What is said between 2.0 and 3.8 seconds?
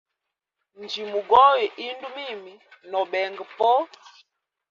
mimi nobenga po.